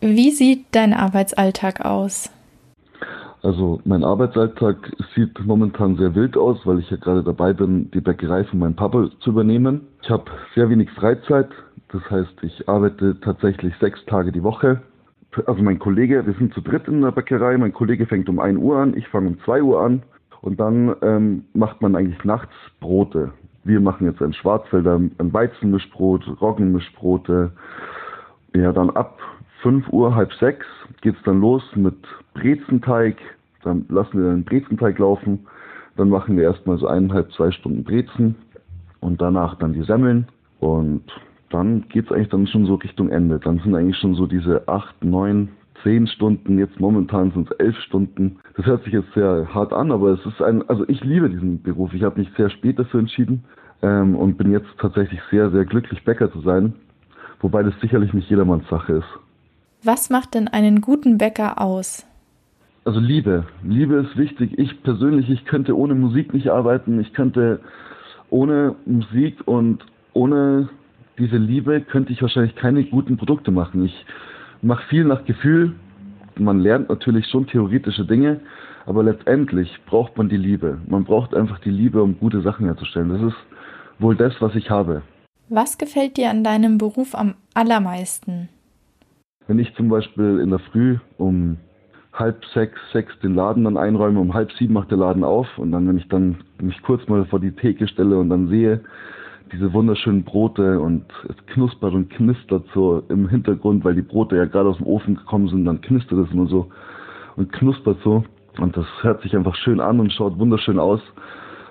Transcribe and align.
Wie 0.00 0.30
sieht 0.30 0.64
dein 0.72 0.94
Arbeitsalltag 0.94 1.84
aus? 1.84 2.32
Also 3.42 3.80
mein 3.84 4.02
Arbeitsalltag 4.02 4.76
sieht 5.14 5.38
momentan 5.44 5.96
sehr 5.96 6.14
wild 6.14 6.38
aus, 6.38 6.58
weil 6.64 6.78
ich 6.78 6.90
ja 6.90 6.96
gerade 6.96 7.22
dabei 7.22 7.52
bin, 7.52 7.90
die 7.90 8.00
Bäckerei 8.00 8.44
von 8.44 8.60
meinem 8.60 8.76
Papa 8.76 9.10
zu 9.20 9.30
übernehmen. 9.30 9.82
Ich 10.02 10.08
habe 10.08 10.24
sehr 10.54 10.70
wenig 10.70 10.90
Freizeit, 10.92 11.50
das 11.92 12.02
heißt, 12.10 12.32
ich 12.42 12.66
arbeite 12.66 13.20
tatsächlich 13.20 13.74
sechs 13.78 14.02
Tage 14.06 14.32
die 14.32 14.42
Woche. 14.42 14.80
Also 15.44 15.62
mein 15.62 15.78
Kollege, 15.78 16.24
wir 16.26 16.34
sind 16.34 16.54
zu 16.54 16.62
dritt 16.62 16.88
in 16.88 17.02
der 17.02 17.12
Bäckerei, 17.12 17.58
mein 17.58 17.74
Kollege 17.74 18.06
fängt 18.06 18.28
um 18.30 18.40
1 18.40 18.58
Uhr 18.58 18.78
an, 18.78 18.96
ich 18.96 19.06
fange 19.08 19.28
um 19.28 19.40
2 19.44 19.62
Uhr 19.62 19.82
an 19.82 20.02
und 20.40 20.58
dann 20.58 20.96
ähm, 21.02 21.44
macht 21.52 21.82
man 21.82 21.94
eigentlich 21.94 22.24
nachts 22.24 22.54
Brote. 22.80 23.32
Wir 23.64 23.80
machen 23.80 24.06
jetzt 24.06 24.22
ein 24.22 24.32
Schwarzwälder, 24.32 24.96
ein 24.96 25.32
Weizenmischbrot, 25.32 26.40
Roggenmischbrote. 26.40 27.52
Ja, 28.54 28.72
dann 28.72 28.90
ab 28.90 29.18
5 29.62 29.88
Uhr, 29.90 30.14
halb 30.14 30.32
sechs 30.34 30.66
geht's 31.00 31.22
dann 31.24 31.40
los 31.40 31.62
mit 31.74 31.96
Brezenteig. 32.34 33.16
Dann 33.62 33.84
lassen 33.88 34.22
wir 34.22 34.30
den 34.30 34.44
Brezenteig 34.44 34.98
laufen. 34.98 35.46
Dann 35.96 36.08
machen 36.08 36.36
wir 36.36 36.44
erstmal 36.44 36.78
so 36.78 36.86
eineinhalb, 36.86 37.32
zwei 37.32 37.50
Stunden 37.50 37.84
Brezen 37.84 38.36
und 39.00 39.20
danach 39.20 39.56
dann 39.56 39.72
die 39.72 39.82
Semmeln. 39.82 40.28
Und 40.60 41.04
dann 41.50 41.84
geht's 41.88 42.12
eigentlich 42.12 42.28
dann 42.28 42.46
schon 42.46 42.66
so 42.66 42.76
Richtung 42.76 43.10
Ende. 43.10 43.38
Dann 43.38 43.58
sind 43.58 43.74
eigentlich 43.74 43.98
schon 43.98 44.14
so 44.14 44.26
diese 44.26 44.66
acht, 44.68 45.04
neun, 45.04 45.48
zehn 45.82 46.06
Stunden. 46.06 46.58
Jetzt 46.58 46.78
momentan 46.80 47.32
sind 47.32 47.50
es 47.50 47.56
elf 47.58 47.76
Stunden. 47.80 48.38
Das 48.56 48.66
hört 48.66 48.84
sich 48.84 48.92
jetzt 48.92 49.12
sehr 49.14 49.52
hart 49.52 49.72
an, 49.72 49.90
aber 49.90 50.10
es 50.10 50.24
ist 50.24 50.40
ein, 50.40 50.66
also 50.68 50.84
ich 50.88 51.02
liebe 51.02 51.28
diesen 51.28 51.62
Beruf. 51.62 51.92
Ich 51.92 52.02
habe 52.02 52.20
mich 52.20 52.30
sehr 52.36 52.50
spät 52.50 52.78
dafür 52.78 53.00
entschieden 53.00 53.44
ähm, 53.82 54.14
und 54.14 54.38
bin 54.38 54.52
jetzt 54.52 54.68
tatsächlich 54.78 55.20
sehr, 55.30 55.50
sehr 55.50 55.64
glücklich, 55.64 56.04
Bäcker 56.04 56.30
zu 56.32 56.40
sein. 56.40 56.74
Wobei 57.40 57.62
das 57.62 57.78
sicherlich 57.80 58.12
nicht 58.12 58.28
jedermanns 58.30 58.68
Sache 58.68 58.94
ist. 58.94 59.29
Was 59.82 60.10
macht 60.10 60.34
denn 60.34 60.46
einen 60.48 60.82
guten 60.82 61.16
Bäcker 61.16 61.60
aus? 61.60 62.04
Also 62.84 63.00
Liebe. 63.00 63.46
Liebe 63.62 63.96
ist 63.96 64.16
wichtig. 64.16 64.58
Ich 64.58 64.82
persönlich, 64.82 65.30
ich 65.30 65.44
könnte 65.46 65.76
ohne 65.76 65.94
Musik 65.94 66.34
nicht 66.34 66.48
arbeiten. 66.48 67.00
Ich 67.00 67.14
könnte 67.14 67.60
ohne 68.28 68.74
Musik 68.84 69.36
und 69.46 69.84
ohne 70.12 70.68
diese 71.18 71.36
Liebe 71.36 71.80
könnte 71.80 72.12
ich 72.12 72.20
wahrscheinlich 72.20 72.56
keine 72.56 72.84
guten 72.84 73.16
Produkte 73.16 73.50
machen. 73.50 73.84
Ich 73.84 74.06
mache 74.62 74.86
viel 74.88 75.04
nach 75.04 75.24
Gefühl. 75.24 75.74
Man 76.36 76.60
lernt 76.60 76.88
natürlich 76.88 77.26
schon 77.26 77.46
theoretische 77.46 78.04
Dinge, 78.04 78.40
aber 78.86 79.02
letztendlich 79.02 79.78
braucht 79.86 80.16
man 80.16 80.28
die 80.28 80.36
Liebe. 80.36 80.78
Man 80.88 81.04
braucht 81.04 81.34
einfach 81.34 81.58
die 81.60 81.70
Liebe, 81.70 82.02
um 82.02 82.18
gute 82.18 82.40
Sachen 82.42 82.66
herzustellen. 82.66 83.10
Das 83.10 83.22
ist 83.22 83.38
wohl 83.98 84.16
das, 84.16 84.34
was 84.40 84.54
ich 84.54 84.70
habe. 84.70 85.02
Was 85.48 85.78
gefällt 85.78 86.16
dir 86.16 86.30
an 86.30 86.44
deinem 86.44 86.78
Beruf 86.78 87.14
am 87.14 87.34
allermeisten? 87.54 88.48
Wenn 89.50 89.58
ich 89.58 89.74
zum 89.74 89.88
Beispiel 89.88 90.38
in 90.38 90.50
der 90.50 90.60
Früh 90.60 90.98
um 91.18 91.56
halb 92.12 92.44
sechs, 92.54 92.78
sechs 92.92 93.18
den 93.18 93.34
Laden 93.34 93.64
dann 93.64 93.76
einräume, 93.76 94.20
um 94.20 94.32
halb 94.32 94.52
sieben 94.52 94.74
macht 94.74 94.92
der 94.92 94.98
Laden 94.98 95.24
auf 95.24 95.48
und 95.58 95.72
dann, 95.72 95.88
wenn 95.88 95.98
ich 95.98 96.06
dann 96.06 96.36
mich 96.62 96.80
kurz 96.82 97.08
mal 97.08 97.24
vor 97.24 97.40
die 97.40 97.50
Theke 97.50 97.88
stelle 97.88 98.16
und 98.16 98.30
dann 98.30 98.46
sehe, 98.46 98.78
diese 99.52 99.72
wunderschönen 99.72 100.22
Brote 100.22 100.78
und 100.78 101.04
es 101.28 101.34
knuspert 101.46 101.94
und 101.94 102.10
knistert 102.10 102.64
so 102.72 103.02
im 103.08 103.28
Hintergrund, 103.28 103.84
weil 103.84 103.96
die 103.96 104.02
Brote 104.02 104.36
ja 104.36 104.44
gerade 104.44 104.68
aus 104.68 104.76
dem 104.76 104.86
Ofen 104.86 105.16
gekommen 105.16 105.48
sind, 105.48 105.64
dann 105.64 105.80
knistert 105.80 106.28
es 106.28 106.32
nur 106.32 106.46
so 106.46 106.68
und 107.34 107.50
knuspert 107.50 107.98
so 108.04 108.22
und 108.60 108.76
das 108.76 108.86
hört 109.00 109.20
sich 109.22 109.34
einfach 109.34 109.56
schön 109.56 109.80
an 109.80 109.98
und 109.98 110.12
schaut 110.12 110.38
wunderschön 110.38 110.78
aus. 110.78 111.00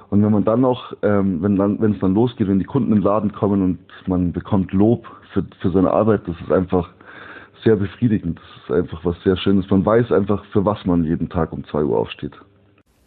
Und 0.10 0.22
wenn 0.22 0.34
man 0.34 0.44
dann 0.44 0.60
noch, 0.60 0.98
ähm, 1.02 1.42
wenn 1.42 1.56
dann, 1.56 1.80
wenn 1.80 1.94
es 1.94 2.00
dann 2.00 2.14
losgeht, 2.14 2.50
wenn 2.50 2.60
die 2.60 2.66
Kunden 2.66 2.92
im 2.92 3.02
Laden 3.02 3.32
kommen 3.32 3.62
und 3.62 3.80
man 4.06 4.34
bekommt 4.34 4.74
Lob 4.74 5.08
für, 5.32 5.46
für 5.62 5.70
seine 5.70 5.92
Arbeit, 5.92 6.28
das 6.28 6.36
ist 6.42 6.52
einfach 6.52 6.90
sehr 7.64 7.76
befriedigend. 7.76 8.40
Das 8.40 8.64
ist 8.64 8.84
einfach 8.84 9.04
was 9.06 9.22
sehr 9.24 9.38
Schönes. 9.38 9.70
Man 9.70 9.86
weiß 9.86 10.12
einfach, 10.12 10.44
für 10.46 10.66
was 10.66 10.86
man 10.86 11.04
jeden 11.04 11.30
Tag 11.30 11.52
um 11.54 11.64
2 11.64 11.84
Uhr 11.84 11.98
aufsteht. 11.98 12.34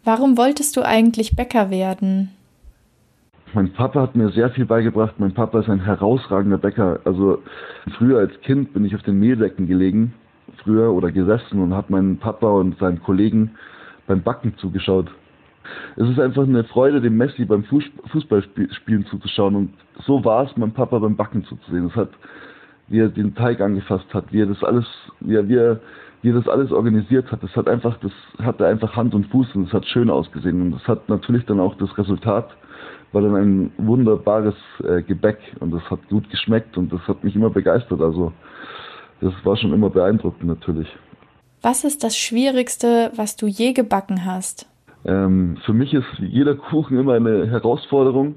Warum 0.03 0.37
wolltest 0.37 0.75
du 0.75 0.85
eigentlich 0.85 1.35
Bäcker 1.35 1.69
werden? 1.69 2.29
Mein 3.53 3.71
Papa 3.71 4.01
hat 4.01 4.15
mir 4.15 4.29
sehr 4.29 4.49
viel 4.49 4.65
beigebracht. 4.65 5.15
Mein 5.19 5.33
Papa 5.33 5.59
ist 5.59 5.69
ein 5.69 5.85
herausragender 5.85 6.57
Bäcker. 6.57 6.99
Also 7.05 7.43
früher 7.97 8.19
als 8.19 8.39
Kind 8.41 8.73
bin 8.73 8.83
ich 8.83 8.95
auf 8.95 9.03
den 9.03 9.19
Mehldecken 9.19 9.67
gelegen, 9.67 10.13
früher 10.63 10.91
oder 10.91 11.11
gesessen 11.11 11.61
und 11.61 11.73
habe 11.73 11.91
meinen 11.91 12.17
Papa 12.17 12.49
und 12.49 12.77
seinen 12.79 13.01
Kollegen 13.03 13.51
beim 14.07 14.23
Backen 14.23 14.57
zugeschaut. 14.57 15.11
Es 15.95 16.09
ist 16.09 16.19
einfach 16.19 16.43
eine 16.43 16.63
Freude, 16.65 16.99
dem 16.99 17.15
Messi 17.15 17.45
beim 17.45 17.63
Fußballspielen 17.63 19.05
zuzuschauen 19.05 19.55
und 19.55 19.73
so 20.05 20.25
war 20.25 20.45
es, 20.45 20.57
meinem 20.57 20.73
Papa 20.73 20.99
beim 20.99 21.15
Backen 21.15 21.45
zuzusehen. 21.45 21.87
Es 21.87 21.95
hat 21.95 22.09
wie 22.87 22.99
er 22.99 23.09
den 23.09 23.35
Teig 23.35 23.61
angefasst 23.61 24.13
hat, 24.13 24.31
wie 24.31 24.41
er 24.41 24.47
das 24.47 24.63
alles, 24.63 24.85
wie 25.19 25.35
er, 25.35 25.47
wie 25.47 25.55
er, 25.55 25.79
wie 26.21 26.29
er 26.29 26.35
das 26.35 26.47
alles 26.47 26.71
organisiert 26.71 27.31
hat. 27.31 27.43
Das 27.43 27.55
hat 27.55 27.67
einfach, 27.67 27.97
das 27.99 28.11
hatte 28.39 28.65
einfach 28.65 28.95
Hand 28.95 29.13
und 29.13 29.27
Fuß 29.27 29.55
und 29.55 29.67
es 29.67 29.73
hat 29.73 29.85
schön 29.85 30.09
ausgesehen. 30.09 30.61
Und 30.61 30.71
das 30.71 30.87
hat 30.87 31.09
natürlich 31.09 31.45
dann 31.45 31.59
auch 31.59 31.75
das 31.75 31.97
Resultat, 31.97 32.49
war 33.11 33.21
dann 33.21 33.35
ein 33.35 33.71
wunderbares 33.77 34.55
äh, 34.83 35.01
Gebäck 35.01 35.39
und 35.59 35.71
das 35.71 35.83
hat 35.89 36.07
gut 36.09 36.29
geschmeckt 36.29 36.77
und 36.77 36.91
das 36.91 37.01
hat 37.07 37.23
mich 37.23 37.35
immer 37.35 37.49
begeistert. 37.49 38.01
Also 38.01 38.33
das 39.21 39.33
war 39.43 39.55
schon 39.55 39.73
immer 39.73 39.89
beeindruckend 39.89 40.45
natürlich. 40.45 40.87
Was 41.61 41.85
ist 41.85 42.03
das 42.03 42.17
Schwierigste, 42.17 43.11
was 43.15 43.37
du 43.37 43.47
je 43.47 43.71
gebacken 43.71 44.25
hast? 44.25 44.67
Ähm, 45.05 45.57
für 45.65 45.73
mich 45.73 45.93
ist 45.93 46.05
jeder 46.19 46.55
Kuchen 46.55 46.99
immer 46.99 47.13
eine 47.13 47.47
Herausforderung. 47.47 48.35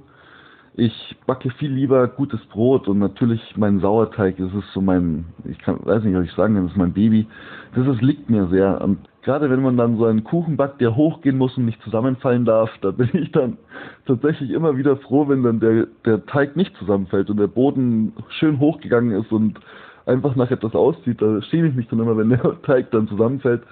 Ich 0.78 1.16
backe 1.26 1.48
viel 1.52 1.72
lieber 1.72 2.06
gutes 2.06 2.44
Brot 2.46 2.86
und 2.86 2.98
natürlich 2.98 3.40
mein 3.56 3.80
Sauerteig, 3.80 4.36
das 4.36 4.52
ist 4.52 4.70
so 4.74 4.82
mein, 4.82 5.24
ich 5.44 5.58
kann, 5.58 5.78
weiß 5.82 6.04
nicht, 6.04 6.14
was 6.14 6.26
ich 6.26 6.32
sagen 6.32 6.54
kann, 6.54 6.64
das 6.64 6.72
ist 6.72 6.78
mein 6.78 6.92
Baby. 6.92 7.26
Das 7.74 7.86
ist, 7.86 8.02
liegt 8.02 8.28
mir 8.28 8.46
sehr. 8.48 8.82
Und 8.82 8.98
gerade 9.22 9.48
wenn 9.48 9.62
man 9.62 9.78
dann 9.78 9.96
so 9.96 10.04
einen 10.04 10.22
Kuchen 10.22 10.58
backt, 10.58 10.82
der 10.82 10.94
hochgehen 10.94 11.38
muss 11.38 11.56
und 11.56 11.64
nicht 11.64 11.80
zusammenfallen 11.80 12.44
darf, 12.44 12.68
da 12.82 12.90
bin 12.90 13.08
ich 13.14 13.32
dann 13.32 13.56
tatsächlich 14.04 14.50
immer 14.50 14.76
wieder 14.76 14.98
froh, 14.98 15.26
wenn 15.28 15.42
dann 15.42 15.60
der, 15.60 15.86
der 16.04 16.26
Teig 16.26 16.56
nicht 16.56 16.76
zusammenfällt 16.76 17.30
und 17.30 17.38
der 17.38 17.46
Boden 17.46 18.12
schön 18.38 18.60
hochgegangen 18.60 19.18
ist 19.18 19.32
und 19.32 19.58
einfach 20.04 20.36
nach 20.36 20.50
etwas 20.50 20.74
aussieht. 20.74 21.22
Da 21.22 21.40
schäme 21.40 21.68
ich 21.68 21.74
mich 21.74 21.88
dann 21.88 22.00
immer, 22.00 22.18
wenn 22.18 22.28
der 22.28 22.60
Teig 22.64 22.90
dann 22.90 23.08
zusammenfällt. 23.08 23.62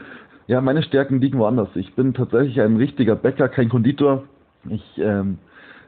Ja, 0.46 0.62
meine 0.62 0.82
Stärken 0.82 1.20
liegen 1.20 1.38
woanders. 1.38 1.68
Ich 1.74 1.94
bin 1.94 2.14
tatsächlich 2.14 2.62
ein 2.62 2.76
richtiger 2.76 3.14
Bäcker, 3.14 3.50
kein 3.50 3.68
Konditor. 3.68 4.24
Ich 4.70 4.82
ähm, 4.96 5.36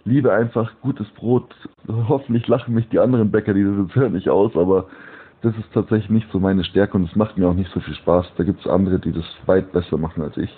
liebe 0.07 0.33
einfach 0.33 0.73
gutes 0.81 1.09
Brot. 1.09 1.55
Hoffentlich 1.89 2.47
lachen 2.49 2.75
mich 2.75 2.89
die 2.89 2.99
anderen 2.99 3.31
Bäcker, 3.31 3.53
die 3.53 3.65
das 3.65 3.75
jetzt 3.87 3.95
hören, 3.95 4.13
nicht 4.15 4.31
aus, 4.31 4.57
aber 4.57 4.87
das 5.43 5.55
ist 5.57 5.73
tatsächlich 5.75 6.11
nicht 6.11 6.33
so 6.33 6.41
meine 6.41 6.65
Stärke 6.65 6.97
und 6.97 7.09
es 7.09 7.15
macht 7.15 7.37
mir 7.37 7.49
auch 7.49 7.55
nicht 7.55 7.71
so 7.73 7.81
viel 7.81 7.95
Spaß. 7.95 8.27
Da 8.39 8.45
gibt 8.45 8.61
es 8.61 8.67
andere, 8.67 8.99
die 8.99 9.13
das 9.13 9.25
weit 9.45 9.73
besser 9.73 9.99
machen 9.99 10.23
als 10.23 10.37
ich. 10.37 10.51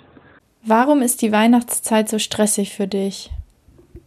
Warum 0.65 1.01
ist 1.01 1.21
die 1.21 1.31
Weihnachtszeit 1.31 2.07
so 2.09 2.19
stressig 2.19 2.75
für 2.75 2.87
dich? 2.87 3.31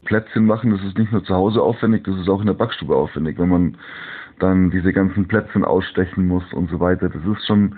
Plätzchen 0.04 0.46
machen, 0.46 0.70
das 0.70 0.82
ist 0.82 0.98
nicht 0.98 1.12
nur 1.12 1.24
zu 1.24 1.34
Hause 1.34 1.62
aufwendig, 1.62 2.04
das 2.04 2.16
ist 2.16 2.28
auch 2.28 2.40
in 2.40 2.46
der 2.46 2.54
Backstube 2.54 2.96
aufwendig, 2.96 3.38
wenn 3.38 3.48
man 3.48 3.76
dann 4.38 4.70
diese 4.70 4.92
ganzen 4.92 5.28
Plätzchen 5.28 5.64
ausstechen 5.64 6.26
muss 6.26 6.44
und 6.52 6.70
so 6.70 6.80
weiter. 6.80 7.08
Das 7.08 7.22
ist 7.24 7.46
schon 7.46 7.76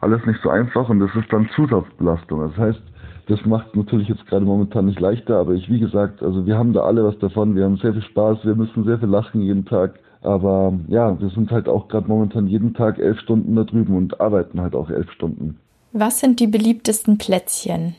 alles 0.00 0.24
nicht 0.26 0.40
so 0.42 0.50
einfach 0.50 0.88
und 0.88 1.00
das 1.00 1.14
ist 1.16 1.32
dann 1.32 1.48
Zusatzbelastung. 1.56 2.40
Das 2.40 2.56
heißt, 2.56 2.82
das 3.26 3.44
macht 3.46 3.74
natürlich 3.74 4.08
jetzt 4.08 4.26
gerade 4.26 4.44
momentan 4.44 4.86
nicht 4.86 5.00
leichter, 5.00 5.38
aber 5.38 5.52
ich, 5.52 5.70
wie 5.70 5.80
gesagt, 5.80 6.22
also 6.22 6.44
wir 6.44 6.58
haben 6.58 6.72
da 6.72 6.82
alle 6.82 7.04
was 7.04 7.18
davon. 7.18 7.56
Wir 7.56 7.64
haben 7.64 7.78
sehr 7.78 7.92
viel 7.92 8.02
Spaß, 8.02 8.44
wir 8.44 8.54
müssen 8.54 8.84
sehr 8.84 8.98
viel 8.98 9.08
lachen 9.08 9.40
jeden 9.40 9.64
Tag. 9.64 9.98
Aber 10.20 10.72
ja, 10.88 11.18
wir 11.20 11.28
sind 11.30 11.50
halt 11.50 11.68
auch 11.68 11.88
gerade 11.88 12.08
momentan 12.08 12.46
jeden 12.46 12.74
Tag 12.74 12.98
elf 12.98 13.20
Stunden 13.20 13.56
da 13.56 13.64
drüben 13.64 13.96
und 13.96 14.20
arbeiten 14.20 14.60
halt 14.60 14.74
auch 14.74 14.90
elf 14.90 15.10
Stunden. 15.12 15.58
Was 15.92 16.20
sind 16.20 16.40
die 16.40 16.46
beliebtesten 16.46 17.18
Plätzchen? 17.18 17.94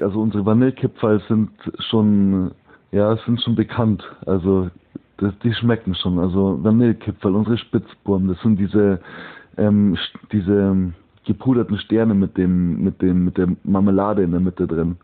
Also 0.00 0.20
unsere 0.20 0.44
Vanillekipferl 0.44 1.22
sind 1.28 1.50
schon, 1.78 2.50
ja, 2.90 3.16
sind 3.24 3.40
schon 3.40 3.54
bekannt. 3.54 4.02
Also 4.26 4.68
das, 5.18 5.32
die 5.44 5.54
schmecken 5.54 5.94
schon. 5.94 6.18
Also 6.18 6.58
Vanillekipferl, 6.62 7.34
unsere 7.34 7.58
Spitzburm, 7.58 8.28
das 8.28 8.40
sind 8.42 8.58
diese, 8.58 9.00
ähm, 9.56 9.96
diese 10.32 10.92
gepuderten 11.24 11.78
Sterne 11.78 12.14
mit 12.14 12.36
dem, 12.36 12.82
mit 12.82 13.00
dem, 13.02 13.24
mit 13.24 13.38
der 13.38 13.48
Marmelade 13.64 14.22
in 14.22 14.32
der 14.32 14.40
Mitte 14.40 14.66
drin. 14.66 14.96